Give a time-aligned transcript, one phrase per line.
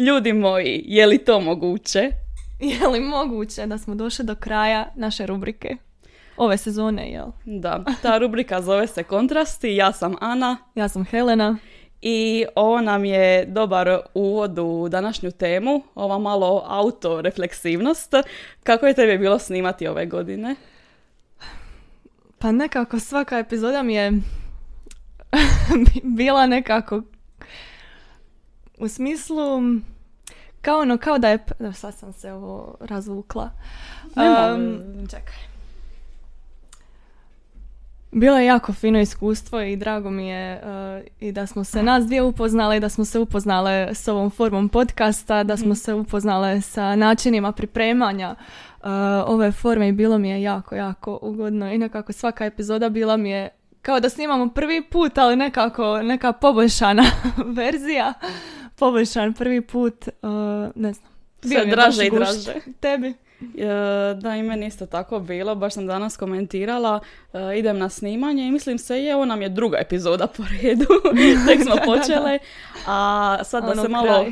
[0.00, 2.10] Ljudi moji, je li to moguće?
[2.80, 5.76] Je li moguće da smo došli do kraja naše rubrike?
[6.36, 7.26] Ove sezone, jel?
[7.44, 9.76] Da, ta rubrika zove se Kontrasti.
[9.76, 10.56] Ja sam Ana.
[10.74, 11.56] Ja sam Helena.
[12.02, 18.14] I ovo nam je dobar uvod u današnju temu, ova malo autorefleksivnost.
[18.62, 20.56] Kako je tebi bilo snimati ove godine?
[22.38, 24.12] Pa nekako svaka epizoda mi je
[26.18, 27.02] bila nekako
[28.80, 29.62] u smislu
[30.60, 31.38] kao ono, kao da je...
[31.74, 33.50] Sad sam se ovo razvukla.
[34.04, 35.50] Um, čekaj.
[38.12, 42.06] Bilo je jako fino iskustvo i drago mi je uh, i da smo se nas
[42.06, 45.74] dvije upoznale, da smo se upoznale s ovom formom podcasta, da smo mhm.
[45.74, 48.34] se upoznale sa načinima pripremanja
[48.80, 48.88] uh,
[49.26, 53.30] ove forme i bilo mi je jako, jako ugodno i nekako svaka epizoda bila mi
[53.30, 53.48] je
[53.82, 57.04] kao da snimamo prvi put, ali nekako neka poboljšana
[57.56, 58.14] verzija,
[58.80, 60.30] poboljšan prvi put, uh,
[60.74, 61.10] ne znam.
[61.42, 62.54] Sve draže i draže.
[62.80, 63.14] Tebi?
[63.58, 67.00] E, da, i meni isto tako bilo, baš sam danas komentirala,
[67.32, 70.86] e, idem na snimanje i mislim se je, ovo nam je druga epizoda po redu,
[71.46, 72.38] tek smo počele,
[72.86, 74.26] a sad da, ono se malo,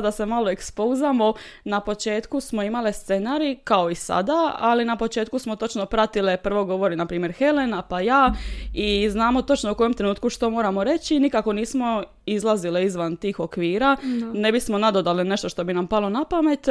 [0.00, 5.38] da se malo ekspozamo, na početku smo imale scenarij kao i sada, ali na početku
[5.38, 8.34] smo točno pratile, prvo govori na primjer Helena, pa ja
[8.74, 13.96] i znamo točno u kojem trenutku što moramo reći, nikako nismo izlazile izvan tih okvira,
[14.34, 16.68] ne bismo nadodali nešto što bi nam palo na pamet.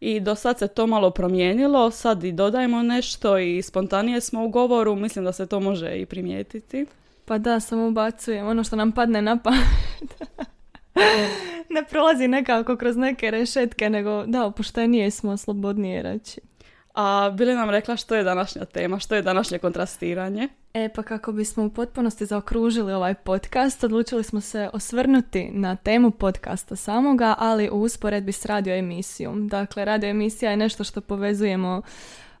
[0.00, 4.48] I do sad se to malo promijenilo, sad i dodajemo nešto i spontanije smo u
[4.48, 6.86] govoru, mislim da se to može i primijetiti.
[7.24, 10.30] Pa da, samo ubacujem ono što nam padne na pamet.
[11.74, 16.40] ne prolazi nekako kroz neke rešetke, nego da, opuštenije smo, slobodnije reći.
[16.94, 20.48] A bili nam rekla što je današnja tema, što je današnje kontrastiranje?
[20.74, 26.10] E pa kako bismo u potpunosti zaokružili ovaj podcast, odlučili smo se osvrnuti na temu
[26.10, 29.48] podcasta samoga, ali u usporedbi s radio emisijom.
[29.48, 31.82] Dakle, radio emisija je nešto što povezujemo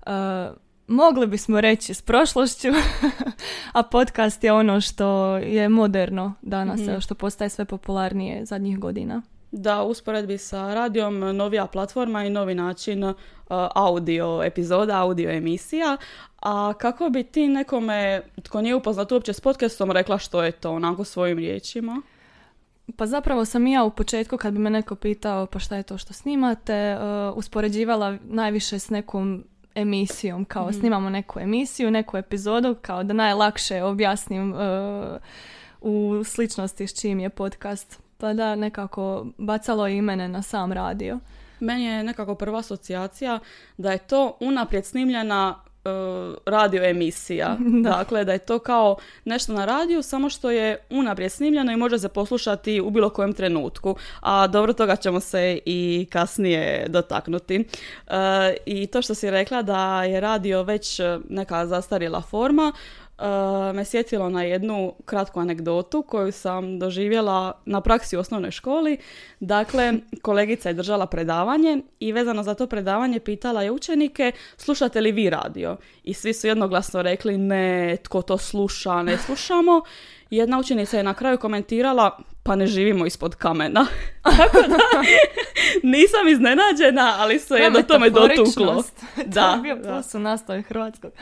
[0.06, 0.12] uh,
[0.86, 2.68] mogli bismo reći s prošlošću,
[3.72, 9.22] a podcast je ono što je moderno danas, mm što postaje sve popularnije zadnjih godina.
[9.52, 13.14] Da, usporedbi sa radijom, novija platforma i novi način uh,
[13.74, 15.96] audio epizoda, audio emisija.
[16.40, 20.70] A kako bi ti nekome, tko nije upoznat uopće s podcastom, rekla što je to,
[20.72, 22.02] onako svojim riječima?
[22.96, 25.82] Pa zapravo sam i ja u početku kad bi me neko pitao pa šta je
[25.82, 29.44] to što snimate, uh, uspoređivala najviše s nekom
[29.74, 34.58] emisijom, kao mm snimamo neku emisiju, neku epizodu, kao da najlakše objasnim uh,
[35.80, 38.00] u sličnosti s čim je podcast.
[38.18, 41.18] Pa da, nekako bacalo i mene na sam radio.
[41.60, 43.38] Meni je nekako prva asocijacija
[43.76, 45.64] da je to unaprijed snimljena
[46.46, 47.56] radio emisija.
[47.90, 51.98] Dakle, da je to kao nešto na radiju, samo što je unaprijed snimljeno i može
[51.98, 53.96] se poslušati u bilo kojem trenutku.
[54.20, 57.58] A dobro toga ćemo se i kasnije dotaknuti.
[58.06, 58.14] Uh,
[58.66, 62.72] I to što si rekla da je radio već neka zastarjela forma,
[63.74, 68.98] me sjetilo na jednu kratku anegdotu koju sam doživjela na praksi u osnovnoj školi.
[69.40, 69.92] Dakle,
[70.22, 75.30] kolegica je držala predavanje i vezano za to predavanje pitala je učenike slušate li vi
[75.30, 75.76] radio?
[76.04, 79.82] I svi su jednoglasno rekli ne, tko to sluša, ne slušamo.
[80.30, 83.86] Jedna učenica je na kraju komentirala pa ne živimo ispod kamena.
[84.36, 84.78] Tako da,
[85.96, 88.84] nisam iznenađena, ali se je do tome dotuklo.
[89.26, 91.12] da, to je bio plus u nastavi hrvatskog.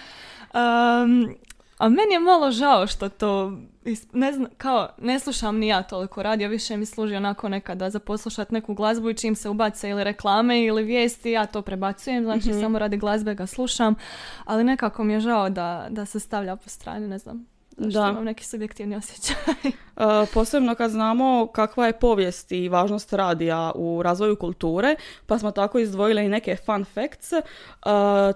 [0.55, 1.37] Um,
[1.81, 3.53] a meni je malo žao što to,
[4.13, 7.99] ne znam, kao, ne slušam ni ja toliko radio, više mi služi onako nekada za
[7.99, 12.49] poslušati neku glazbu i čim se ubace ili reklame ili vijesti, ja to prebacujem, znači
[12.49, 12.61] mhm.
[12.61, 13.95] samo radi glazbe ga slušam,
[14.45, 17.47] ali nekako mi je žao da, da se stavlja po strani, ne znam.
[17.81, 18.09] Zašto da.
[18.11, 19.37] imam neki subjektivni osjećaj.
[20.01, 24.97] E, posebno kad znamo kakva je povijest i važnost radija u razvoju kulture,
[25.27, 27.33] pa smo tako izdvojili i neke fun facts.
[27.33, 27.43] E,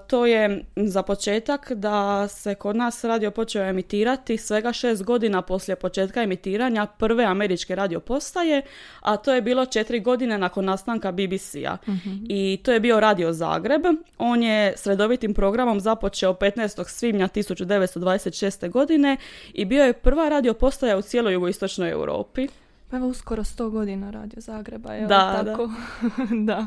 [0.07, 5.77] to je za početak da se kod nas radio počeo emitirati svega šest godina poslije
[5.77, 8.63] početka emitiranja prve američke radio postaje,
[9.01, 11.77] a to je bilo četiri godine nakon nastanka BBC-a.
[11.89, 12.25] Mhm.
[12.29, 13.83] I to je bio Radio Zagreb.
[14.19, 16.89] On je s redovitim programom započeo 15.
[16.89, 18.71] svibnja 1926.
[18.71, 19.17] godine
[19.53, 22.49] i bio je prva radio postaja u cijeloj jugoistočnoj Europi.
[22.91, 25.71] Pa evo uskoro sto godina radio Zagreba, je da, tako?
[26.31, 26.67] Da.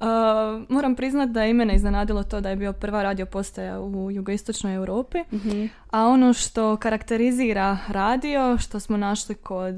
[0.06, 0.60] da.
[0.68, 4.74] moram priznat da je mene iznenadilo to da je bio prva radio postaja u jugoistočnoj
[4.74, 5.64] Europi, mhm.
[5.90, 9.74] a ono što karakterizira radio, što smo našli kod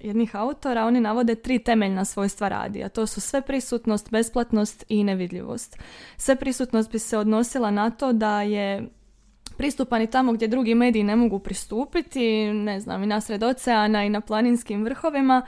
[0.00, 2.88] jednih autora, oni navode tri temeljna svojstva radija.
[2.88, 5.78] To su sve prisutnost, besplatnost i nevidljivost.
[6.16, 8.88] Sve prisutnost bi se odnosila na to da je
[9.56, 14.08] pristupan i tamo gdje drugi mediji ne mogu pristupiti, ne znam, i nasred oceana i
[14.08, 15.42] na planinskim vrhovima,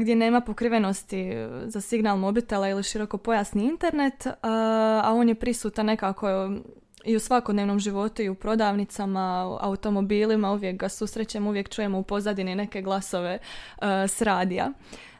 [0.00, 1.32] gdje nema pokrivenosti
[1.64, 4.26] za signal mobitela ili širokopojasni internet,
[5.02, 6.50] a on je prisutan nekako
[7.04, 12.54] i u svakodnevnom životu i u prodavnicama, automobilima, uvijek ga susrećemo, uvijek čujemo u pozadini
[12.54, 13.38] neke glasove
[14.08, 14.72] s radija.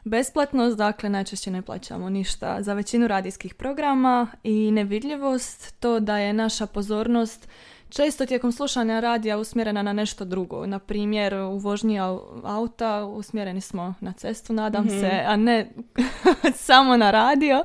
[0.03, 6.33] Besplatnost, dakle, najčešće ne plaćamo ništa za većinu radijskih programa i nevidljivost, to da je
[6.33, 7.49] naša pozornost
[7.95, 10.65] često tijekom slušanja radija usmjerena na nešto drugo.
[10.65, 11.99] Na primjer, u vožnji
[12.43, 15.27] auta usmjereni smo na cestu, nadam se, mhm.
[15.27, 15.69] a ne
[16.55, 17.63] samo na radio.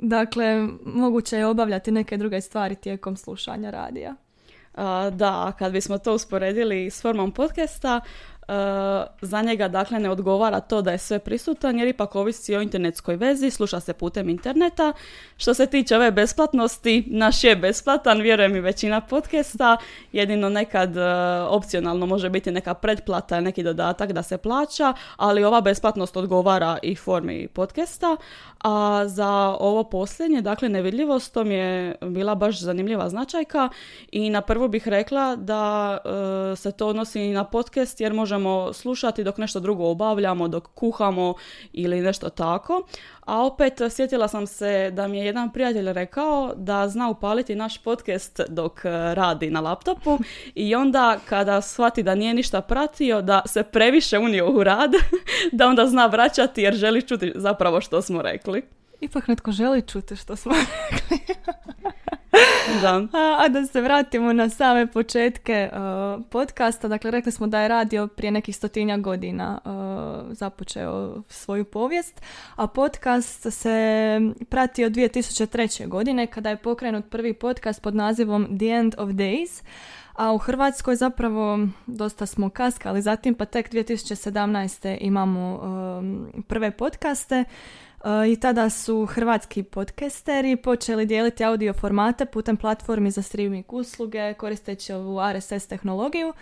[0.00, 4.14] dakle, moguće je obavljati neke druge stvari tijekom slušanja radija.
[5.12, 8.00] da, kad bismo to usporedili s formom podcasta,
[9.20, 13.16] za njega dakle ne odgovara to da je sve prisutan jer ipak ovisi o internetskoj
[13.16, 14.92] vezi, sluša se putem interneta.
[15.36, 19.76] Što se tiče ove besplatnosti, naš je besplatan, vjerujem i većina podcasta,
[20.12, 21.02] jedino nekad uh,
[21.48, 26.94] opcionalno može biti neka pretplata, neki dodatak da se plaća, ali ova besplatnost odgovara i
[26.94, 28.16] formi podcasta.
[28.64, 33.68] A za ovo posljednje, dakle nevidljivost, to mi je bila baš zanimljiva značajka
[34.12, 38.33] i na prvu bih rekla da eh, se to odnosi i na podcast jer može
[38.38, 41.34] možemo slušati dok nešto drugo obavljamo, dok kuhamo
[41.72, 42.86] ili nešto tako.
[43.20, 47.78] A opet sjetila sam se da mi je jedan prijatelj rekao da zna upaliti naš
[47.78, 50.18] podcast dok e, radi na laptopu
[50.54, 54.92] i onda kada shvati da nije ništa pratio, da se previše unio u rad,
[55.52, 58.62] da onda zna vraćati jer želi čuti zapravo što smo rekli.
[59.00, 60.52] Ipak netko želi čuti što smo
[60.90, 61.34] rekli.
[62.82, 63.06] da.
[63.38, 66.88] A, da se vratimo na same početke uh, podcasta.
[66.88, 72.22] Dakle, rekli smo da je radio prije nekih stotinja godina uh, započeo svoju povijest,
[72.56, 75.88] a podcast se prati od 2003.
[75.88, 79.62] godine kada je pokrenut prvi podcast pod nazivom The End of Days.
[80.14, 84.96] A u Hrvatskoj zapravo dosta smo kaskali zatim, pa tek 2017.
[85.00, 87.44] imamo um, prve podcaste
[88.32, 94.92] i tada su hrvatski podcasteri počeli dijeliti audio formate putem platformi za streaming usluge koristeći
[94.92, 96.32] ovu RSS tehnologiju.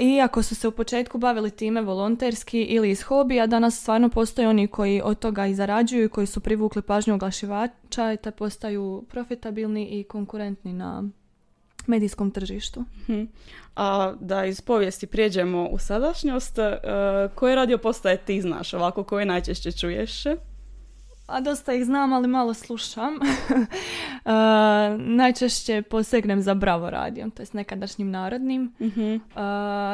[0.00, 4.68] Iako su se u početku bavili time volonterski ili iz hobija, danas stvarno postoje oni
[4.68, 9.86] koji od toga i zarađuju i koji su privukli pažnju oglašivača i te postaju profitabilni
[9.86, 11.04] i konkurentni na
[11.86, 12.84] medijskom tržištu.
[13.02, 13.22] Mhm.
[13.76, 16.78] A da iz povijesti prijeđemo u sadašnjost, e,
[17.34, 20.24] koje radio postaje ti znaš ovako, koje najčešće čuješ?
[21.26, 23.14] A dosta ih znam, ali malo slušam.
[23.14, 23.20] uh,
[25.22, 28.74] najčešće posegnem za Bravo radio, to je nekadašnjim narodnim.
[28.80, 29.20] uh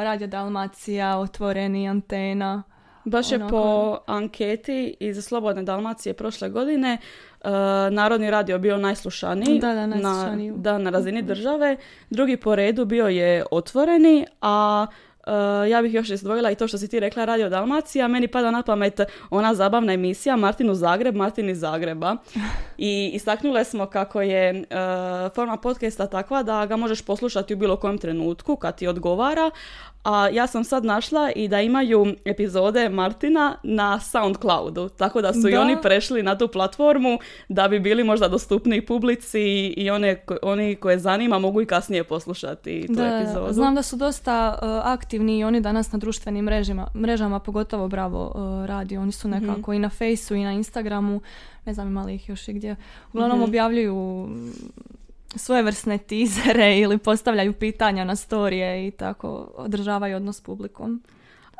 [0.03, 2.63] radio Dalmacija, Otvoreni, Antena.
[3.05, 6.97] Baš je po anketi iz Slobodne Dalmacije prošle godine
[7.41, 7.49] uh,
[7.91, 11.77] Narodni radio bio najslušaniji, da, da, na, da, na razini države.
[12.09, 14.87] Drugi po redu bio je Otvoreni, a
[15.27, 18.51] Uh, ja bih još izdvojila i to što si ti rekla Radio Dalmacija, meni pada
[18.51, 18.99] na pamet
[19.29, 22.15] ona zabavna emisija Martin u Zagreb, Martin iz Zagreba.
[22.77, 27.75] I istaknule smo kako je uh, forma podcasta takva da ga možeš poslušati u bilo
[27.75, 29.51] kojem trenutku kad ti odgovara,
[30.03, 35.49] a ja sam sad našla i da imaju epizode Martina na Soundcloudu, tako da su
[35.49, 37.19] i oni prešli na tu platformu
[37.49, 39.41] da bi bili možda dostupni publici
[39.77, 43.53] i one, oni koje zanima mogu i kasnije poslušati tu da, epizodu.
[43.53, 48.31] Znam da su dosta uh, aktivni i oni danas na društvenim mrežama, mrežama pogotovo Bravo
[48.35, 51.21] uh, radi, oni su nekako mm i na Faceu i na Instagramu,
[51.65, 52.75] ne znam imali ih još i gdje.
[53.13, 54.29] Uglavnom mm objavljuju
[55.35, 61.01] svojevrsne tizere ili postavljaju pitanja na storije i tako održavaju odnos s publikom.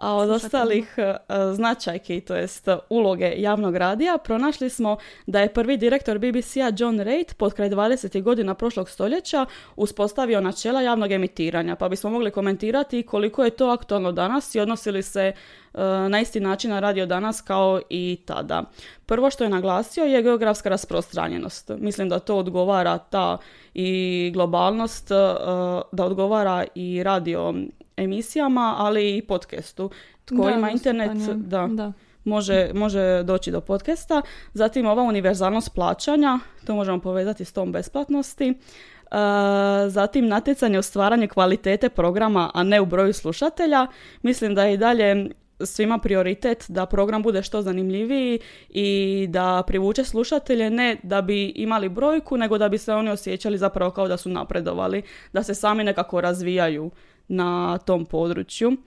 [0.03, 5.77] A od ostalih uh, značajki, to jest uloge javnog radija, pronašli smo da je prvi
[5.77, 8.21] direktor BBC-a John Reid pod kraj 20.
[8.21, 9.45] godina prošlog stoljeća
[9.75, 15.03] uspostavio načela javnog emitiranja, pa bismo mogli komentirati koliko je to aktualno danas i odnosili
[15.03, 15.31] se
[15.73, 15.79] uh,
[16.09, 18.63] na isti način na radio danas kao i tada.
[19.05, 21.71] Prvo što je naglasio je geografska rasprostranjenost.
[21.77, 23.37] Mislim da to odgovara ta
[23.73, 25.09] i globalnost,
[25.91, 27.53] da odgovara i radio
[27.97, 29.89] emisijama, ali i podcastu.
[30.25, 31.93] Tko ima internet, da, da.
[32.23, 34.21] Može, može doći do podcasta.
[34.53, 38.49] Zatim ova univerzalnost plaćanja, to možemo povezati s tom besplatnosti.
[38.49, 39.17] Uh,
[39.87, 43.87] zatim natjecanje u stvaranje kvalitete programa, a ne u broju slušatelja.
[44.21, 50.03] Mislim da je i dalje svima prioritet da program bude što zanimljiviji i da privuče
[50.03, 54.17] slušatelje ne da bi imali brojku, nego da bi se oni osjećali zapravo kao da
[54.17, 55.01] su napredovali,
[55.33, 56.91] da se sami nekako razvijaju
[57.27, 58.77] na tom području.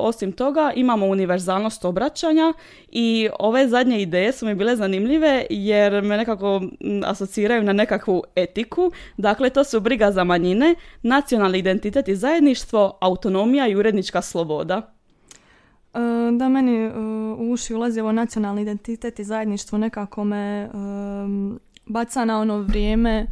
[0.00, 2.52] osim toga imamo univerzalnost obraćanja
[2.88, 6.60] i ove zadnje ideje su mi bile zanimljive jer me nekako
[7.04, 8.90] asociraju na nekakvu etiku.
[9.16, 14.94] Dakle, to su briga za manjine, nacionalni identitet i zajedništvo, autonomija i urednička sloboda.
[15.94, 15.98] E,
[16.38, 16.92] da, meni e,
[17.38, 20.68] u uši ulazi ovo nacionalni identitet i zajedništvo nekako me
[21.86, 23.26] baca na ono vrijeme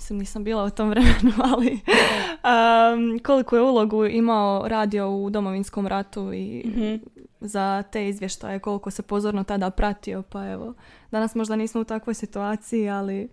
[0.00, 5.86] mislim nisam bila u tom vremenu, ali um, koliko je ulogu imao radio u domovinskom
[5.86, 6.94] ratu i mhm.
[7.40, 10.74] za te izvještaje, koliko se pozorno tada pratio, pa evo,
[11.10, 13.28] danas možda nismo u takvoj situaciji, ali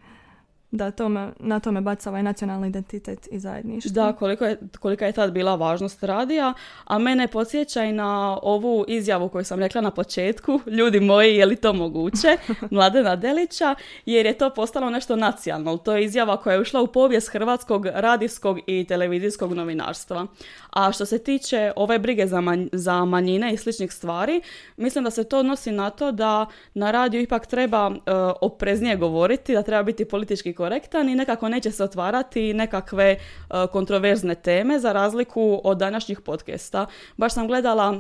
[0.72, 3.92] da tome, na tome baca ovaj nacionalni identitet i zajedništvo.
[3.92, 6.54] Da, koliko je, kolika je tad bila važnost radija,
[6.86, 11.46] a mene podsjeća i na ovu izjavu koju sam rekla na početku, ljudi moji, je
[11.46, 12.38] li to moguće,
[12.72, 15.78] Mladena Delića, jer je to postalo nešto nacionalno.
[15.78, 20.28] To je izjava koja je ušla u povijest hrvatskog radijskog i televizijskog novinarstva.
[20.70, 24.42] A što se tiče ove brige za, za manjine i sličnih stvari,
[24.78, 27.96] mislim da se to odnosi na to da na radiju ipak treba uh,
[28.42, 34.36] opreznije govoriti, da treba biti politički korektan i nekako neće se otvarati nekakve uh, kontroverzne
[34.36, 36.86] teme za razliku od današnjih podcasta.
[37.18, 37.98] Baš sam gledala uh,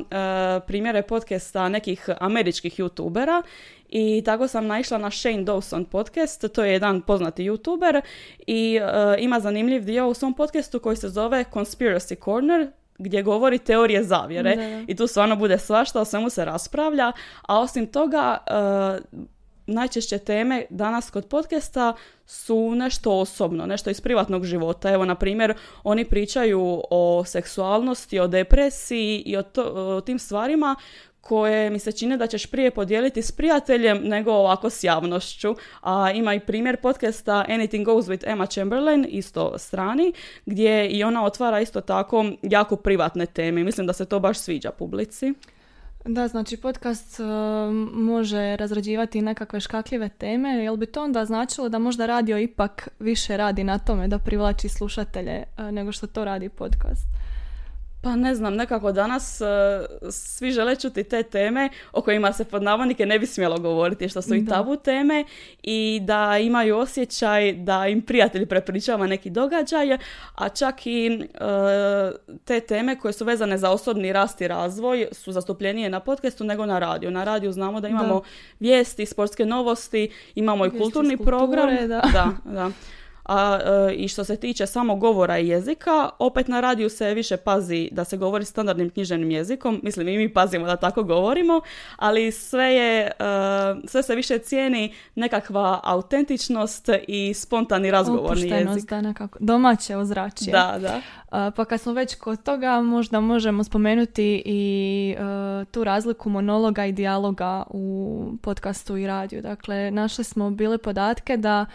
[0.67, 3.41] primjere podcasta nekih američkih youtubera
[3.89, 8.01] i tako sam naišla na Shane Dawson podcast, to je jedan poznati youtuber
[8.47, 8.79] i
[9.19, 14.83] ima zanimljiv dio u svom podcastu koji se zove Conspiracy Corner, gdje govori teorije zavjere.
[14.87, 17.11] I tu stvarno bude svašta, o svemu se raspravlja,
[17.41, 18.37] a osim toga
[19.67, 21.93] najčešće teme danas kod podcasta
[22.25, 24.91] su nešto osobno, nešto iz privatnog života.
[24.91, 30.75] Evo, na primjer, oni pričaju o seksualnosti, o depresiji i o, to, o tim stvarima
[31.21, 35.55] koje mi se čine da ćeš prije podijeliti s prijateljem nego ovako s javnošću.
[35.81, 40.13] A ima i primjer podcasta Anything Goes with Emma Chamberlain, isto strani,
[40.45, 43.63] gdje i ona otvara isto tako jako privatne teme.
[43.63, 45.33] Mislim da se to baš sviđa publici.
[46.09, 47.25] Da, znači podcast uh,
[47.93, 53.37] može razrađivati nekakve škakljive teme, jel bi to onda značilo da možda radio ipak više
[53.37, 57.07] radi na tome da privlači slušatelje uh, nego što to radi podcast?
[58.01, 59.47] Pa ne znam, nekako danas uh,
[60.11, 64.21] svi žele čuti te teme o kojima se pod navodnike ne bi smjelo govoriti, što
[64.21, 65.25] su i tabu teme
[65.63, 69.97] i da imaju osjećaj da im prijatelj prepričava neki događaj,
[70.35, 75.31] a čak i uh, te teme koje su vezane za osobni rast i razvoj su
[75.31, 77.11] zastupljenije na podcastu nego na radiju.
[77.11, 78.21] Na radiju znamo da imamo
[78.59, 81.87] vijesti, sportske novosti, imamo i kulturni program.
[81.87, 82.71] Da, da.
[83.27, 87.37] A e, i što se tiče samog govora i jezika, opet na radiju se više
[87.37, 91.61] pazi da se govori standardnim književnim jezikom, mislim i mi pazimo da tako govorimo,
[91.95, 93.11] ali sve je, e,
[93.85, 98.89] sve se više cijeni nekakva autentičnost i spontani razgovorni jezik.
[98.89, 100.51] da nekako, domaće ozračje.
[100.51, 101.01] Da, da.
[101.51, 106.91] Pa kad smo već kod toga, možda možemo spomenuti i e, tu razliku monologa i
[106.91, 109.41] dijaloga u podcastu i radiju.
[109.41, 111.65] Dakle, našli smo bile podatke da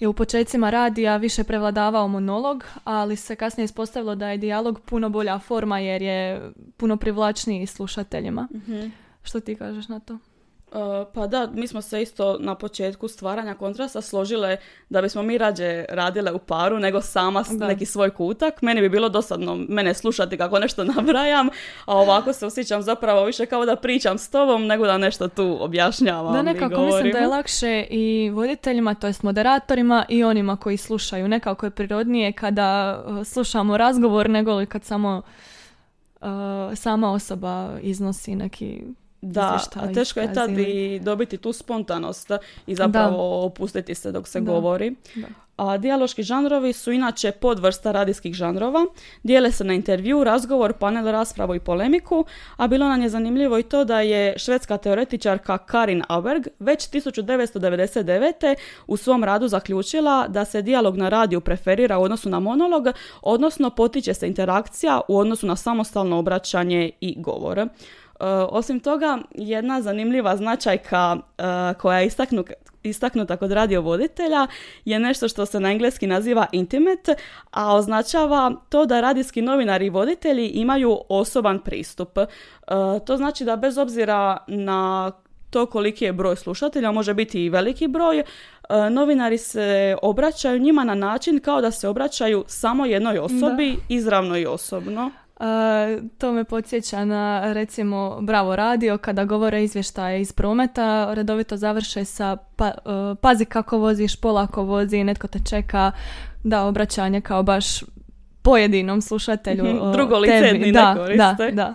[0.00, 5.08] je u početcima radija više prevladavao monolog, ali se kasnije ispostavilo da je dijalog puno
[5.08, 8.48] bolja forma jer je puno privlačniji slušateljima.
[8.52, 8.92] mm
[9.22, 10.18] Što ti kažeš na to?
[10.72, 14.56] Uh, pa da, mi smo se isto na početku stvaranja kontrasta složile
[14.88, 17.66] da bismo mi rađe radile u paru nego sama da.
[17.66, 18.62] neki svoj kutak.
[18.62, 21.48] Meni bi bilo dosadno mene slušati kako nešto nabrajam,
[21.84, 25.56] a ovako se osjećam zapravo više kao da pričam s tobom nego da nešto tu
[25.60, 30.76] objašnjavam Da, nekako mislim da je lakše i voditeljima, to jest moderatorima i onima koji
[30.76, 31.28] slušaju.
[31.28, 35.22] Nekako je prirodnije kada uh, slušamo razgovor nego li kad samo
[36.20, 36.28] uh,
[36.74, 38.82] sama osoba iznosi neki
[39.22, 42.30] da, a teško je tad i dobiti tu spontanost
[42.66, 44.94] i zapravo opustiti se dok se govori.
[45.56, 48.86] A dijaloški žanrovi su inače podvrsta radijskih žanrova.
[49.22, 52.24] Dijele se na intervju, razgovor, panel, raspravu i polemiku,
[52.56, 58.54] a bilo nam je zanimljivo i to da je švedska teoretičarka Karin Auberg već 1999.
[58.86, 62.86] u svom radu zaključila da se dijalog na radiju preferira u odnosu na monolog,
[63.22, 67.68] odnosno potiče se interakcija u odnosu na samostalno obraćanje i govor.
[68.20, 72.10] Uh, osim toga, jedna zanimljiva značajka uh, koja je
[72.82, 74.46] istaknuta kod radiovoditelja
[74.84, 77.14] je nešto što se na engleski naziva intimate,
[77.50, 82.18] a označava to da radijski novinari i voditelji imaju osoban pristup.
[82.18, 82.26] Uh,
[83.06, 85.12] to znači da bez obzira na
[85.50, 88.22] to koliki je broj slušatelja, može biti i veliki broj,
[88.90, 94.46] novinari se obraćaju njima na način kao da se obraćaju samo jednoj osobi, izravno i
[94.46, 95.10] osobno
[96.18, 102.36] to me podsjeća na recimo Bravo radio kada govore izvještaje iz prometa, redovito završe sa
[102.56, 102.72] pa, e,
[103.22, 105.92] pazi kako voziš, polako vozi, netko te čeka,
[106.44, 107.82] da obraćanje kao baš
[108.42, 109.64] pojedinom slušatelju.
[109.96, 111.74] Drugo lice da, da, da.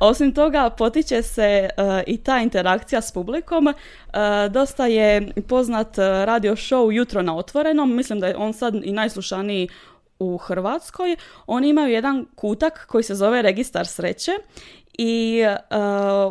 [0.00, 1.68] Osim toga, potiče se
[2.06, 3.74] i ta interakcija s publikom.
[4.50, 7.96] dosta je poznat radio show Jutro na otvorenom.
[7.96, 9.68] Mislim da je on sad i najslušaniji
[10.20, 11.16] u Hrvatskoj.
[11.46, 14.32] Oni imaju jedan kutak koji se zove Registar sreće
[14.98, 15.42] i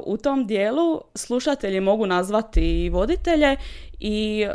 [0.05, 3.58] u tom dijelu slušatelji mogu nazvati voditelje
[4.00, 4.46] i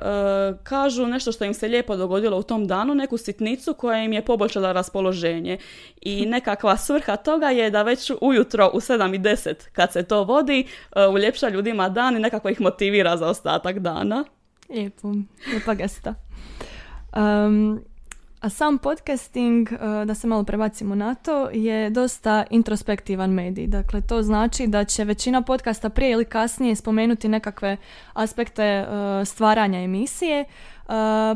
[0.63, 4.25] kažu nešto što im se lijepo dogodilo u tom danu, neku sitnicu koja im je
[4.25, 5.59] poboljšala raspoloženje.
[6.01, 10.25] I nekakva svrha toga je da već ujutro u 7 i 10 kad se to
[10.25, 14.25] vodi, uh, uljepša ljudima dan i nekako ih motivira za ostatak dana.
[14.71, 15.09] Lijepo,
[15.53, 16.15] lijepa gesta.
[17.17, 17.85] Um,
[18.45, 23.67] a sam podcasting, e, da se malo prebacimo na to, je dosta introspektivan medij.
[23.67, 27.77] Dakle, to znači da će većina podcasta prije ili kasnije spomenuti nekakve
[28.13, 28.87] aspekte e,
[29.25, 30.45] stvaranja emisije,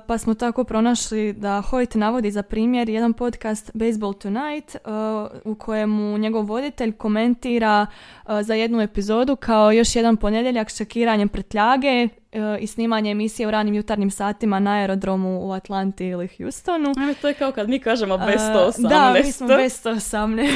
[0.07, 5.55] pa smo tako pronašli da Hoyt navodi za primjer jedan podcast Baseball Tonight uh, u
[5.55, 7.87] kojemu njegov voditelj komentira
[8.25, 12.09] uh, za jednu epizodu kao još jedan ponedjeljak s čekiranjem pretljage
[12.61, 16.95] i snimanje emisije u ranim jutarnjim satima na aerodromu u Atlanti ili Houstonu.
[16.97, 18.89] Ajme, to je kao kad mi kažemo bez 118.
[18.89, 20.51] Da, mi smo bez 118.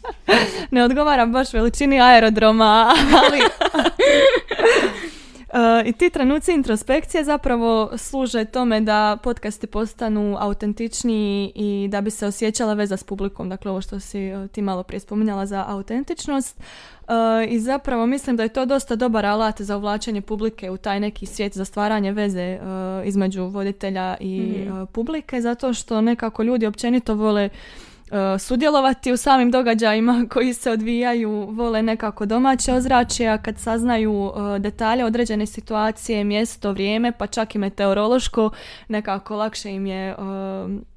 [0.70, 2.94] ne odgovara baš veličini aerodroma,
[3.26, 3.40] ali...
[5.84, 12.26] I ti trenuci introspekcije zapravo služe tome da podcasti postanu autentičniji i da bi se
[12.26, 13.48] osjećala veza s publikom.
[13.48, 16.60] Dakle, ovo što si e, ti malo prije spominjala za autentičnost.
[16.60, 21.00] E, I zapravo mislim da je to dosta dobar alat za uvlačenje publike u taj
[21.00, 22.58] neki svijet za stvaranje veze e,
[23.04, 24.84] između voditelja i mhm.
[24.92, 27.50] publike, zato što nekako ljudi općenito vole E,
[28.38, 34.58] sudjelovati u samim događajima koji se odvijaju, vole nekako domaće ozračje, a kad saznaju e,
[34.58, 38.50] detalje određene situacije, mjesto, vrijeme, pa čak i meteorološko,
[38.88, 40.24] nekako lakše im je uh,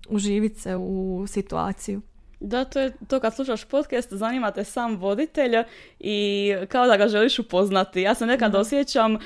[0.09, 2.01] uživiti se u situaciju.
[2.39, 5.55] Da, to je to kad slušaš podcast, zanima te sam voditelj
[6.03, 8.01] i kao da ga želiš upoznati.
[8.01, 9.19] Ja se nekad osjećam uh,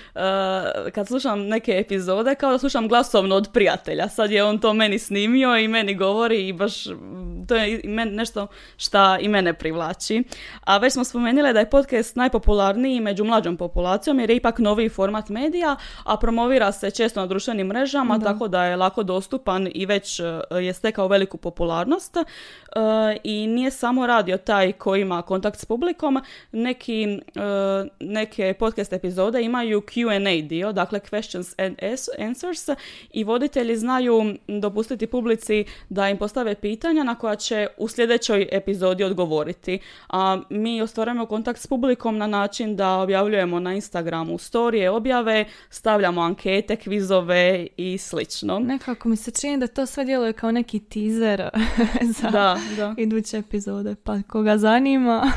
[0.94, 4.10] kad slušam neke epizode kao da slušam glasovno od prijatelja.
[4.10, 6.86] Sad je on to meni snimio i meni govori i baš
[7.48, 10.24] to je nešto šta i mene privlači.
[10.64, 14.90] A već smo spomenuli da je podcast najpopularniji među mlađom populacijom jer je ipak novi
[14.90, 19.86] format medija, a promovira se često na društvenim mrežama, tako da je lako dostupan i
[19.86, 22.16] već uh, je stekao veliku popularnost.
[22.16, 22.24] Uh,
[23.24, 26.22] i nije samo radio taj koji ima kontakt s publikom,
[26.66, 27.20] neki, e,
[28.00, 31.76] neke podcast epizode imaju Q&A dio, dakle questions and
[32.20, 32.70] answers
[33.14, 39.04] i voditelji znaju dopustiti publici da im postave pitanja na koja će u sljedećoj epizodi
[39.04, 39.80] odgovoriti.
[40.10, 46.22] A mi ostvarujemo kontakt s publikom na način da objavljujemo na Instagramu storije, objave, stavljamo
[46.22, 48.60] ankete, kvizove i slično.
[48.60, 51.50] Nekako mi se čini da to sve djeluje kao neki teaser
[52.22, 55.32] za da, da iduće epizode, pa koga zanima...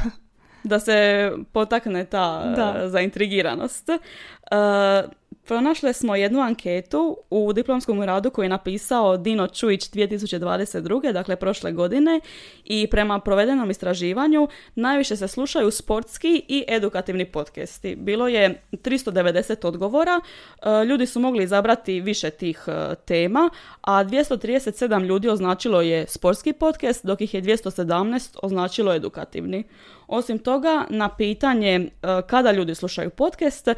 [0.68, 2.88] da se potakne ta da.
[2.88, 3.88] zaintrigiranost.
[3.88, 5.10] Uh,
[5.48, 11.12] Pronašli smo jednu anketu u diplomskom radu koji je napisao Dino Čujić 2022.
[11.12, 12.20] dakle prošle godine
[12.64, 17.96] i prema provedenom istraživanju najviše se slušaju sportski i edukativni podcasti.
[17.96, 20.20] Bilo je 390 odgovora,
[20.62, 23.50] e, ljudi su mogli izabrati više tih e, tema,
[23.80, 29.64] a 237 ljudi označilo je sportski podcast, dok ih je 217 označilo edukativni.
[30.08, 31.88] Osim toga, na pitanje e,
[32.26, 33.68] kada ljudi slušaju podcast,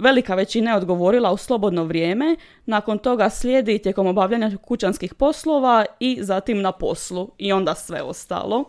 [0.00, 6.18] velika većina je odgovorila u slobodno vrijeme, nakon toga slijedi tijekom obavljanja kućanskih poslova i
[6.20, 8.64] zatim na poslu i onda sve ostalo.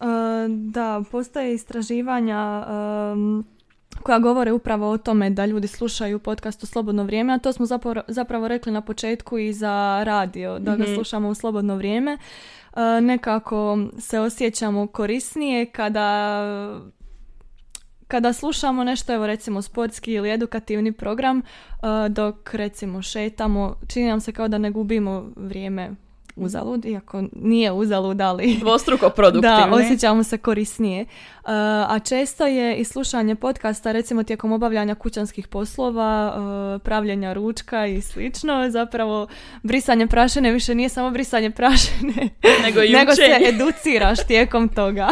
[0.00, 0.04] E,
[0.48, 2.64] da, postoje istraživanja
[4.02, 7.66] koja govore upravo o tome da ljudi slušaju podcast u slobodno vrijeme, a to smo
[7.66, 10.94] zapravo, zapravo rekli na početku i za radio, da ga mhm.
[10.94, 12.18] slušamo u slobodno vrijeme.
[12.76, 16.90] E, nekako se osjećamo korisnije kada
[18.08, 21.42] kada slušamo nešto, evo recimo sportski ili edukativni program, e,
[22.08, 25.90] dok recimo šetamo, čini nam se kao da ne gubimo vrijeme
[26.36, 28.56] uzalud, iako nije uzalud, ali...
[28.60, 29.70] Dvostruko produktivni.
[29.70, 31.02] da, osjećamo se korisnije.
[31.02, 31.48] Uh,
[31.88, 38.00] a često je i slušanje podcasta, recimo tijekom obavljanja kućanskih poslova, uh, pravljenja ručka i
[38.00, 39.26] slično, zapravo
[39.62, 42.28] brisanje prašine više nije samo brisanje prašine,
[42.64, 45.08] nego, nego se educiraš tijekom toga.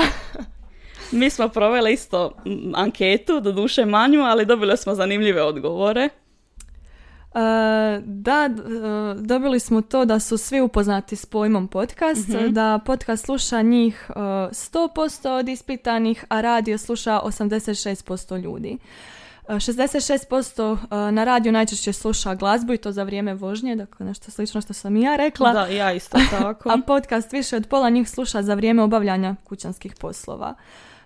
[1.13, 2.33] Mi smo proveli isto
[2.75, 6.09] anketu, do duše manju, ali dobili smo zanimljive odgovore.
[7.35, 7.41] Uh,
[8.05, 8.51] da,
[9.17, 12.53] dobili smo to da su svi upoznati s pojmom podcast, mhm.
[12.53, 18.79] da podcast sluša njih uh, 100% od ispitanih, a radio sluša 86% ljudi.
[19.49, 24.73] 66% na radiju najčešće sluša glazbu i to za vrijeme vožnje, dakle nešto slično što
[24.73, 25.53] sam i ja rekla.
[25.53, 26.71] Da, ja isto tako.
[26.71, 30.55] a podcast više od pola njih sluša za vrijeme obavljanja kućanskih poslova.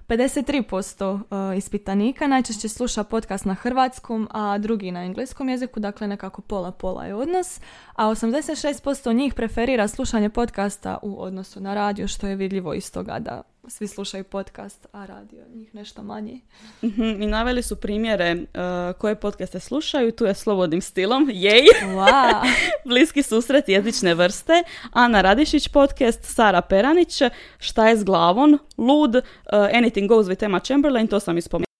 [0.09, 7.05] 53% ispitanika najčešće sluša podcast na hrvatskom, a drugi na engleskom jeziku, dakle nekako pola-pola
[7.05, 7.61] je odnos,
[7.95, 13.19] a 86% njih preferira slušanje podcasta u odnosu na radio, što je vidljivo iz toga
[13.19, 16.41] da svi slušaju podcast, a radio njih nešto manje.
[16.83, 21.63] Mhm, I naveli su primjere uh, koje podcaste slušaju, tu je slobodnim stilom, jej!
[21.83, 22.43] Wow.
[22.89, 27.23] Bliski susret jezične vrste, Ana Radišić podcast, Sara Peranić,
[27.59, 29.23] Šta je s glavom, Lud, uh,
[29.53, 31.74] Anything Goes with Emma Chamberlain, to sam ispomenula.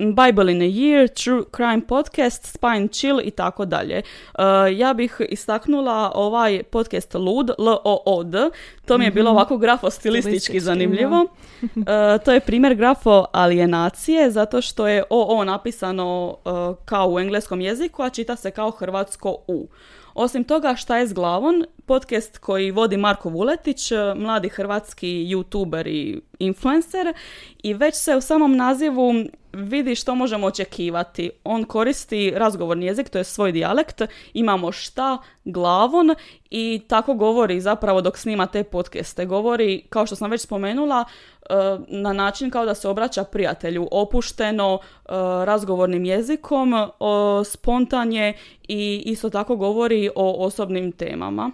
[0.00, 4.02] Bible in a Year, True Crime Podcast, Spine Chill i tako dalje.
[4.34, 4.44] Uh,
[4.78, 8.50] ja bih istaknula ovaj podcast Lud, L-O-O-D,
[8.86, 9.36] to mi je bilo mhm.
[9.36, 11.26] ovako grafo-stilistički zanimljivo.
[11.62, 11.84] Uh,
[12.24, 18.02] to je primjer grafo alienacije, zato što je O-O napisano uh, kao u engleskom jeziku,
[18.02, 19.68] a čita se kao hrvatsko U.
[20.14, 21.64] Osim toga, šta je s glavom?
[21.86, 27.14] Podcast koji vodi Marko Vuletić, mladi hrvatski youtuber i influencer
[27.62, 29.12] i već se u samom nazivu
[29.52, 31.30] vidi što možemo očekivati.
[31.44, 34.02] On koristi razgovorni jezik, to je svoj dijalekt,
[34.34, 36.14] imamo šta, glavon
[36.50, 39.26] i tako govori zapravo dok snima te podcaste.
[39.26, 41.04] Govori, kao što sam već spomenula,
[41.50, 41.54] e,
[41.88, 45.12] na način kao da se obraća prijatelju, opušteno, e,
[45.44, 46.74] razgovornim jezikom,
[47.44, 48.34] spontanje
[48.68, 51.50] i isto tako govori o osobnim temama.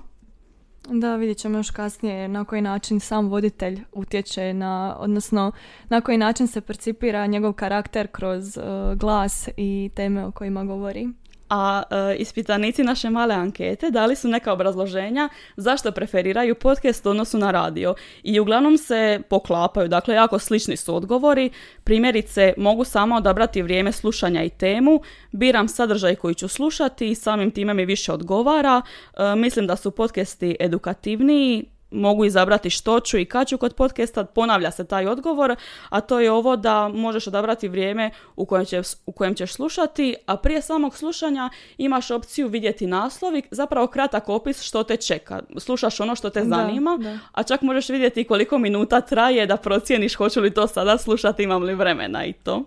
[0.90, 5.52] Da, vidjet ćemo još kasnije na koji način sam voditelj utječe na, odnosno
[5.88, 11.08] na koji način se percipira njegov karakter kroz uh, glas i teme o kojima govori
[11.48, 17.38] a e, ispitanici naše male ankete dali su neka obrazloženja zašto preferiraju podcast u odnosu
[17.38, 21.50] na radio i uglavnom se poklapaju, dakle jako slični su odgovori.
[21.84, 25.00] Primjerice, mogu samo odabrati vrijeme slušanja i temu,
[25.32, 28.82] biram sadržaj koji ću slušati i samim time mi više odgovara.
[29.16, 34.24] E, mislim da su podcasti edukativniji, mogu izabrati što ću i kad ću kod podcasta,
[34.24, 35.56] ponavlja se taj odgovor,
[35.88, 40.14] a to je ovo da možeš odabrati vrijeme u kojem, će, u kojem ćeš slušati,
[40.26, 45.42] a prije samog slušanja imaš opciju vidjeti naslovi, zapravo kratak opis što te čeka.
[45.58, 46.98] Slušaš ono što te zanima,
[47.32, 51.62] a čak možeš vidjeti koliko minuta traje da procijeniš hoću li to sada slušati, imam
[51.62, 52.64] li vremena i to.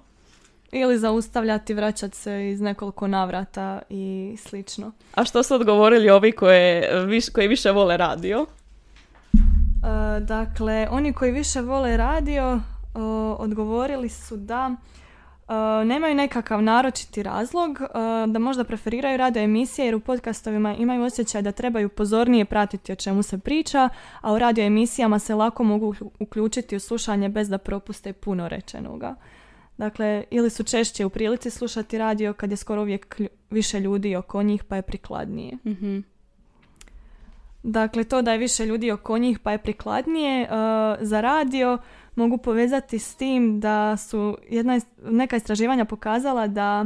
[0.71, 4.91] Ili zaustavljati, vraćati se iz nekoliko navrata i slično.
[5.15, 6.91] A što su odgovorili ovi koje,
[7.33, 8.45] koji više vole radio?
[9.83, 12.61] E, dakle, oni koji više vole radio
[13.37, 17.79] odgovorili su da e, nemaju nekakav naročiti razlog,
[18.27, 22.95] da možda preferiraju radio emisije jer u podcastovima imaju osjećaj da trebaju pozornije pratiti o
[22.95, 23.89] čemu se priča,
[24.21, 29.15] a u radio emisijama se lako mogu uključiti u slušanje bez da propuste puno rečenoga.
[29.77, 34.43] Dakle, ili su češće u prilici slušati radio kad je skoro uvijek više ljudi oko
[34.43, 35.57] njih pa je prikladnije.
[35.65, 36.18] mm
[37.63, 40.49] Dakle, to da je više ljudi oko njih pa je prikladnije uh,
[41.01, 41.77] za radio
[42.15, 46.85] mogu povezati s tim da su jedna, neka istraživanja pokazala da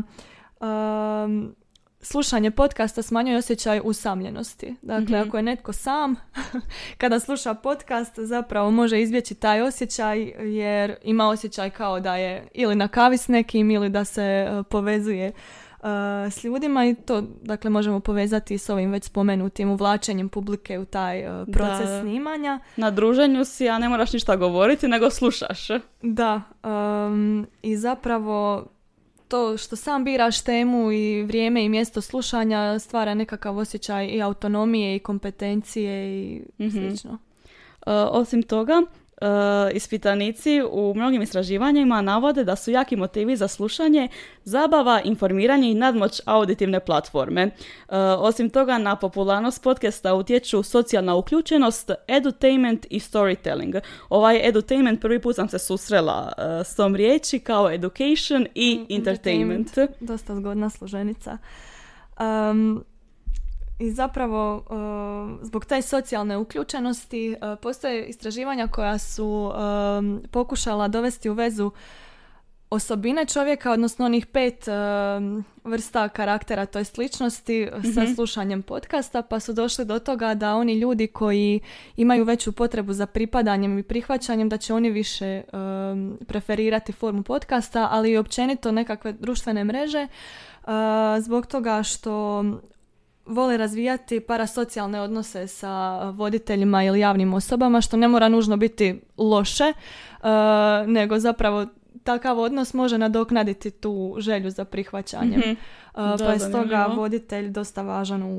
[0.60, 1.56] um,
[2.02, 4.76] slušanje podcasta smanjuje osjećaj usamljenosti.
[4.82, 5.28] Dakle, mhm.
[5.28, 6.16] ako je netko sam,
[7.02, 12.76] kada sluša podcast, zapravo može izbjeći taj osjećaj jer ima osjećaj kao da je ili
[12.76, 15.32] na kavi s nekim ili da se uh, povezuje
[16.32, 21.42] s ljudima i to dakle možemo povezati s ovim već spomenutim uvlačenjem publike u taj
[21.42, 22.02] uh, proces da.
[22.02, 22.60] snimanja.
[22.76, 25.68] Na druženju si, a ne moraš ništa govoriti, nego slušaš.
[26.02, 28.66] Da, um, i zapravo
[29.28, 34.96] to što sam biraš temu i vrijeme i mjesto slušanja stvara nekakav osjećaj i autonomije
[34.96, 37.12] i kompetencije i mm slično.
[37.12, 37.18] Uh,
[38.12, 38.82] osim toga,
[39.22, 44.08] E, ispitanici u mnogim istraživanjima navode da su jaki motivi za slušanje,
[44.44, 47.42] zabava, informiranje i nadmoć auditivne platforme.
[47.42, 47.52] E,
[47.98, 53.82] osim toga, na popularnost podcasta utječu socijalna uključenost, edutainment i storytelling.
[54.10, 58.94] Ovaj edutainment prvi put sam se susrela e, s tom riječi kao education i mm,
[58.96, 59.68] entertainment.
[59.68, 60.02] entertainment.
[60.02, 61.38] Dosta zgodna složenica.
[62.20, 62.84] Um,
[63.80, 71.30] i zapravo uh, zbog te socijalne uključenosti uh, postoje istraživanja koja su um, pokušala dovesti
[71.30, 71.72] u vezu
[72.74, 78.14] osobine čovjeka, odnosno onih pet um, vrsta karaktera, to je sličnosti sa mhm.
[78.14, 81.60] slušanjem podcasta, pa su došli do toga da oni ljudi koji
[81.96, 87.88] imaju veću potrebu za pripadanjem i prihvaćanjem, da će oni više um, preferirati formu podcasta,
[87.92, 90.08] ali i općenito nekakve društvene mreže,
[90.64, 90.70] uh,
[91.20, 92.44] zbog toga što
[93.26, 99.74] vole razvijati parasocijalne odnose sa voditeljima ili javnim osobama, što ne mora nužno biti loše,
[99.74, 100.28] uh,
[100.88, 101.66] nego zapravo
[102.04, 105.40] takav odnos može nadoknaditi tu želju za prihvaćanjem.
[105.40, 105.58] Mm-hmm.
[105.94, 108.38] Uh, pa je stoga voditelj dosta važan u,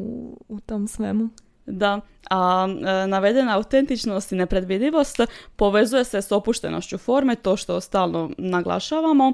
[0.48, 1.28] u tom svemu.
[1.66, 5.20] Da, a e, navedena autentičnost i nepredvidivost
[5.56, 9.32] povezuje se s opuštenošću forme, to što stalno naglašavamo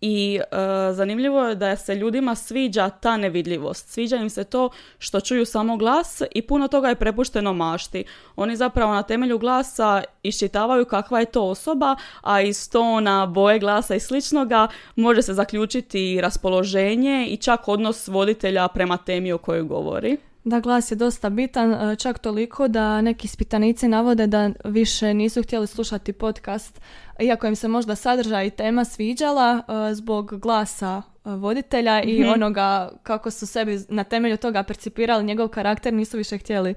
[0.00, 0.56] i e,
[0.92, 3.88] zanimljivo je da se ljudima sviđa ta nevidljivost.
[3.88, 8.04] Sviđa im se to što čuju samo glas i puno toga je prepušteno mašti.
[8.36, 13.94] Oni zapravo na temelju glasa iščitavaju kakva je to osoba, a iz tona, boje glasa
[13.94, 20.16] i sličnoga može se zaključiti raspoloženje i čak odnos voditelja prema temi o kojoj govori.
[20.44, 25.42] Da, glas je dosta bitan, e, čak toliko da neki ispitanici navode da više nisu
[25.42, 26.80] htjeli slušati podcast,
[27.20, 32.30] iako im se možda sadržaj i tema sviđala e, zbog glasa e, voditelja i mhm.
[32.32, 36.74] onoga kako su sebi na temelju toga percipirali njegov karakter, nisu više htjeli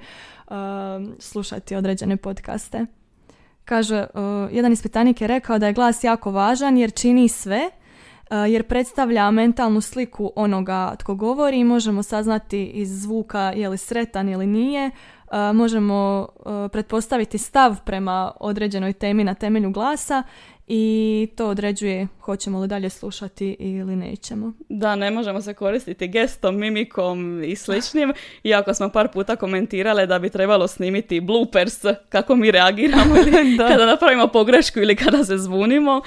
[1.20, 2.86] slušati određene podcaste.
[3.66, 4.08] Kaže,
[4.52, 7.70] jedan ispitanik je rekao da je glas jako važan jer čini sve
[8.50, 11.64] jer predstavlja mentalnu sliku onoga tko govori.
[11.64, 14.92] Možemo saznati iz zvuka je li sretan ili nije,
[15.54, 16.28] možemo
[16.72, 20.24] pretpostaviti stav prema određenoj temi na temelju glasa
[20.68, 24.54] i to određuje hoćemo li dalje slušati ili nećemo.
[24.70, 30.20] Da, ne možemo se koristiti gestom, mimikom i sličnim, iako smo par puta komentirale da
[30.20, 36.02] bi trebalo snimiti bloopers kako mi reagiramo ili kada napravimo pogrešku ili kada se zvunimo.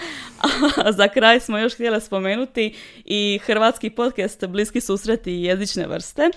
[0.85, 6.31] A za kraj smo još htjeli spomenuti i hrvatski podcast Bliski susreti jezične vrste, e,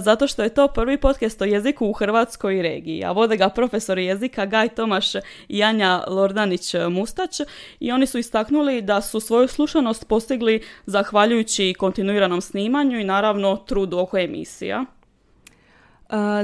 [0.00, 4.04] zato što je to prvi podcast o jeziku u Hrvatskoj regiji, a vode ga profesori
[4.04, 5.06] jezika Gaj Tomaš
[5.48, 7.42] i Anja Lordanić-Mustać
[7.80, 13.98] i oni su istaknuli da su svoju slušanost postigli zahvaljujući kontinuiranom snimanju i naravno trudu
[13.98, 14.84] oko emisija.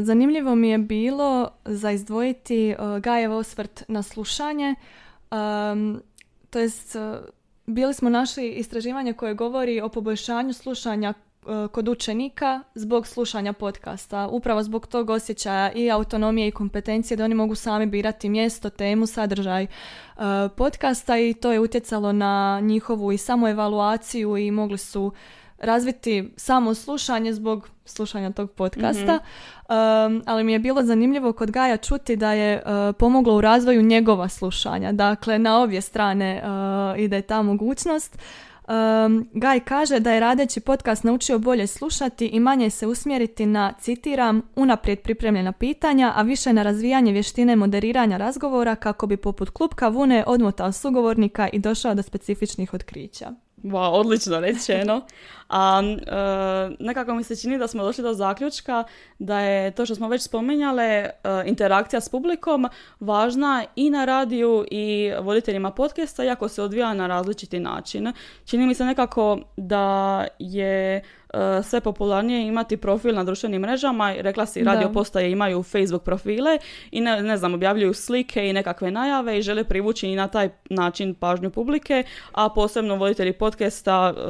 [0.00, 4.74] Zanimljivo mi je bilo za izdvojiti uh, Gajev osvrt na slušanje.
[6.50, 7.02] To jest, uh,
[7.66, 11.27] bili smo našli istraživanje koje govori o poboljšanju slušanja E,
[11.72, 14.28] kod učenika zbog slušanja podcasta.
[14.28, 19.06] Upravo zbog tog osjećaja i autonomije i kompetencije da oni mogu sami birati mjesto, temu,
[19.06, 19.68] sadržaj e,
[20.56, 25.12] podcasta i to je utjecalo na njihovu i samoevaluaciju i mogli su
[25.58, 29.14] razviti samo slušanje zbog slušanja tog podcasta.
[29.14, 30.20] Mhm.
[30.26, 34.28] ali mi je bilo zanimljivo kod Gaja čuti da je e, pomoglo u razvoju njegova
[34.28, 34.92] slušanja.
[34.92, 36.42] Dakle, na obje strane
[36.96, 38.18] ide ta mogućnost.
[38.68, 43.72] Um, Gaj kaže da je radeći podcast naučio bolje slušati i manje se usmjeriti na,
[43.80, 49.88] citiram, unaprijed pripremljena pitanja, a više na razvijanje vještine moderiranja razgovora kako bi poput klupka
[49.88, 53.32] vune odmotao sugovornika i došao do specifičnih otkrića.
[53.62, 55.00] Wow, odlično rečeno.
[55.48, 58.84] A e, nekako mi se čini da smo došli do zaključka
[59.18, 61.10] da je to što smo već spominjale, e,
[61.46, 62.68] interakcija s publikom
[63.00, 68.12] važna i na radiju i voditeljima podcasta, iako se odvija na različiti način.
[68.44, 71.02] Čini mi se nekako da je
[71.62, 74.14] sve popularnije imati profil na društvenim mrežama.
[74.18, 76.58] Rekla si, radio postaje imaju Facebook profile
[76.90, 80.48] i ne, ne znam, objavljuju slike i nekakve najave i žele privući i na taj
[80.70, 84.20] način pažnju publike, a posebno voditelji podcasta e,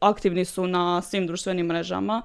[0.00, 2.22] aktivni su na svim društvenim mrežama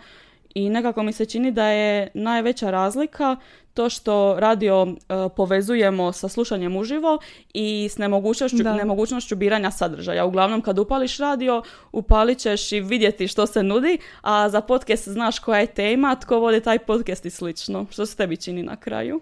[0.55, 3.35] i nekako mi se čini da je najveća razlika
[3.73, 4.95] to što radio e,
[5.35, 7.19] povezujemo sa slušanjem uživo
[7.53, 10.25] i s nemogućnošću, nemogućnošću biranja sadržaja.
[10.25, 15.39] Uglavnom kad upališ radio, upalit ćeš i vidjeti što se nudi, a za podcast znaš
[15.39, 17.85] koja je tema, tko vodi taj podcast i slično.
[17.91, 19.21] Što se tebi čini na kraju?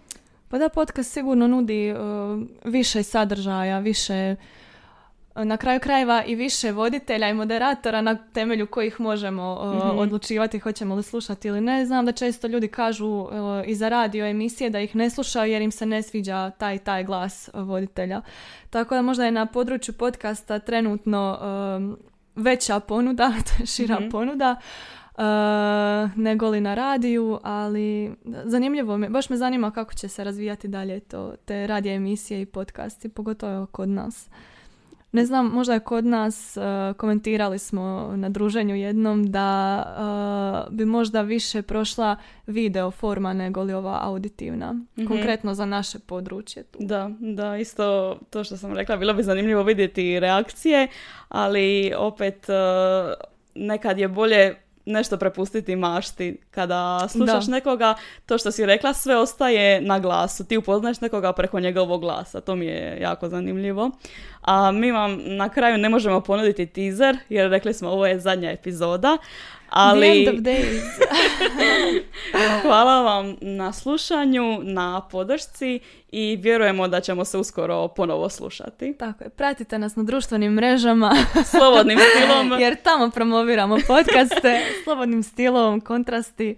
[0.50, 2.00] Pa da, podcast sigurno nudi uh,
[2.66, 4.36] više sadržaja, više
[5.36, 10.96] na kraju krajeva i više voditelja i moderatora na temelju kojih možemo mm odlučivati hoćemo
[10.96, 11.86] li slušati ili ne.
[11.86, 13.28] Znam da često ljudi kažu
[13.66, 17.04] i za radio emisije da ih ne slušaju jer im se ne sviđa taj taj
[17.04, 18.22] glas voditelja.
[18.70, 21.40] Tako da možda je na području podcasta trenutno
[22.36, 23.34] veća ponuda,
[23.76, 24.56] šira mm ponuda.
[25.18, 30.68] Uh, nego li na radiju, ali zanimljivo me, baš me zanima kako će se razvijati
[30.68, 34.30] dalje to, te radije emisije i podcasti, pogotovo kod nas.
[35.14, 40.86] Ne znam, možda je kod nas, uh, komentirali smo na druženju jednom da uh, bi
[40.86, 42.16] možda više prošla
[42.48, 44.74] video forma nego li ova auditivna.
[44.74, 45.08] Mhm.
[45.08, 46.64] Konkretno za naše područje.
[46.64, 46.78] Tu.
[46.82, 50.88] Da, da, isto to što sam rekla, bilo bi zanimljivo vidjeti reakcije,
[51.30, 53.14] ali opet uh,
[53.56, 56.38] nekad je bolje nešto prepustiti mašti.
[56.52, 60.46] Kada slušaš nekoga, to što si rekla, sve ostaje na glasu.
[60.46, 62.42] Ti upoznaš nekoga preko njegovog glasa.
[62.42, 63.92] To mi je jako zanimljivo.
[64.42, 68.52] A mi vam na kraju ne možemo ponuditi teaser, jer rekli smo ovo je zadnja
[68.52, 69.18] epizoda.
[69.74, 70.26] Ali...
[72.62, 75.80] Hvala vam na slušanju, na podršci
[76.12, 78.98] i vjerujemo da ćemo se uskoro ponovo slušati.
[78.98, 81.16] Tako je, pratite nas na društvenim mrežama.
[81.58, 82.62] Slobodnim stilom.
[82.62, 86.56] Jer tamo promoviramo podcaste, slobodnim stilom, kontrasti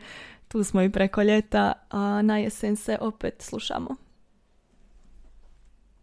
[0.47, 3.95] Tu smo i preko ljeta, a na jesen se opet slušamo.